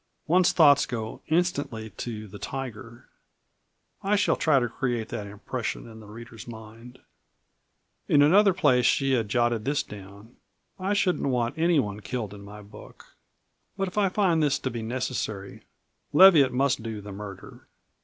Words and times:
One's 0.25 0.51
thoughts 0.51 0.87
go 0.87 1.21
instantly 1.27 1.91
to 1.91 2.27
the 2.27 2.39
tiger. 2.39 3.07
I 4.01 4.15
shall 4.15 4.35
try 4.35 4.57
to 4.57 4.67
create 4.67 5.09
that 5.09 5.27
impression 5.27 5.87
in 5.87 5.99
the 5.99 6.07
reader's 6.07 6.47
mind." 6.47 6.97
In 8.07 8.23
another 8.23 8.51
place 8.51 8.87
she 8.87 9.11
had 9.13 9.29
jotted 9.29 9.63
this 9.63 9.83
down: 9.83 10.37
"I 10.79 10.95
shouldn't 10.95 11.27
want 11.29 11.55
anyone 11.55 11.99
killed 11.99 12.33
in 12.33 12.41
my 12.41 12.63
book, 12.63 13.15
but 13.77 13.87
if 13.87 13.95
I 13.95 14.09
find 14.09 14.41
this 14.41 14.57
to 14.61 14.71
be 14.71 14.81
necessary 14.81 15.65
Leviatt 16.13 16.51
must 16.51 16.81
do 16.81 16.99
the 16.99 17.11
murder. 17.11 17.67